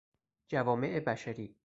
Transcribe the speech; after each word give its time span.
جوامع 0.49 0.99
بشری 0.99 1.55